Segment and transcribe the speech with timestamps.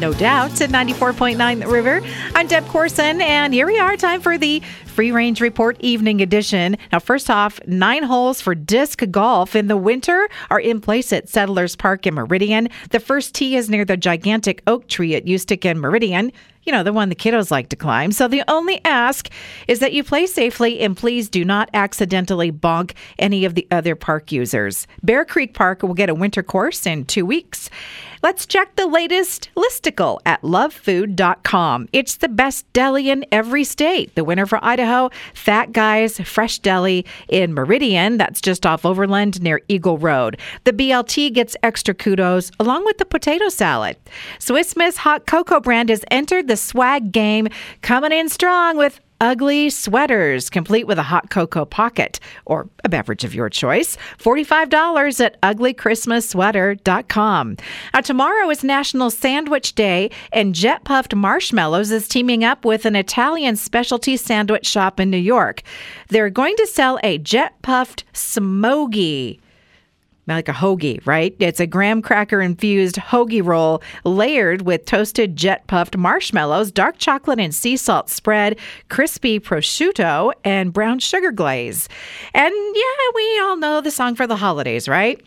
[0.00, 2.00] No Doubt at 94.9 The River.
[2.34, 3.98] I'm Deb Corson, and here we are.
[3.98, 6.78] Time for the Free Range Report Evening Edition.
[6.90, 11.28] Now, first off, nine holes for disc golf in the winter are in place at
[11.28, 12.68] Settlers Park in Meridian.
[12.90, 16.32] The first tee is near the gigantic oak tree at Ustick and Meridian
[16.64, 18.12] you know, the one the kiddos like to climb.
[18.12, 19.28] So the only ask
[19.66, 23.94] is that you play safely and please do not accidentally bonk any of the other
[23.94, 24.86] park users.
[25.02, 27.70] Bear Creek Park will get a winter course in two weeks.
[28.22, 31.88] Let's check the latest listicle at lovefood.com.
[31.90, 34.14] It's the best deli in every state.
[34.14, 38.18] The winner for Idaho, Fat Guys Fresh Deli in Meridian.
[38.18, 40.38] That's just off Overland near Eagle Road.
[40.64, 43.96] The BLT gets extra kudos along with the potato salad.
[44.38, 47.48] Swiss Miss Hot Cocoa brand has entered the swag game,
[47.82, 53.24] coming in strong with ugly sweaters, complete with a hot cocoa pocket or a beverage
[53.24, 53.96] of your choice.
[54.18, 57.56] $45 at uglychristmassweater.com.
[57.94, 62.96] Now, tomorrow is National Sandwich Day, and Jet Puffed Marshmallows is teaming up with an
[62.96, 65.62] Italian specialty sandwich shop in New York.
[66.08, 69.38] They're going to sell a Jet Puffed S'moagie
[70.26, 71.34] like a hoagie, right?
[71.38, 77.40] It's a graham cracker infused hoagie roll layered with toasted jet puffed marshmallows, dark chocolate
[77.40, 81.88] and sea salt spread, crispy prosciutto, and brown sugar glaze.
[82.34, 85.20] And yeah, we all know the song for the holidays, right?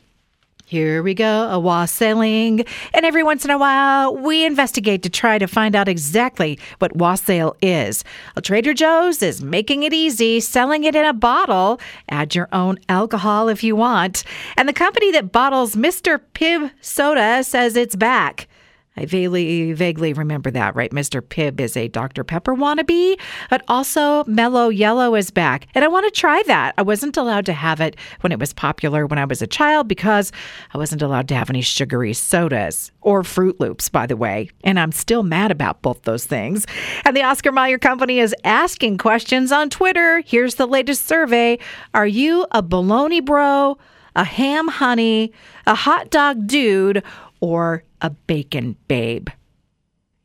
[0.65, 2.65] Here we go, a wassailing.
[2.93, 6.95] And every once in a while, we investigate to try to find out exactly what
[6.95, 8.03] wassail is.
[8.41, 11.81] Trader Joe's is making it easy, selling it in a bottle.
[12.09, 14.23] Add your own alcohol if you want.
[14.57, 16.21] And the company that bottles Mr.
[16.33, 18.47] Pibb soda says it's back.
[18.95, 20.91] I vaguely, vaguely remember that, right?
[20.91, 21.21] Mr.
[21.21, 22.23] Pibb is a Dr.
[22.23, 23.19] Pepper wannabe,
[23.49, 25.67] but also Mellow Yellow is back.
[25.73, 26.75] And I want to try that.
[26.77, 29.87] I wasn't allowed to have it when it was popular when I was a child
[29.87, 30.31] because
[30.73, 34.49] I wasn't allowed to have any sugary sodas or Froot Loops, by the way.
[34.63, 36.65] And I'm still mad about both those things.
[37.03, 40.21] And the Oscar Mayer Company is asking questions on Twitter.
[40.21, 41.57] Here's the latest survey
[41.93, 43.77] Are you a baloney bro,
[44.15, 45.31] a ham honey,
[45.65, 47.03] a hot dog dude,
[47.39, 49.29] or a bacon babe.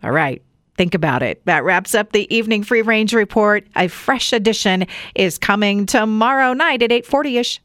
[0.03, 0.43] All right.
[0.77, 1.45] Think about it.
[1.45, 3.67] That wraps up the evening free range report.
[3.75, 7.59] A fresh edition is coming tomorrow night at 8:40ish.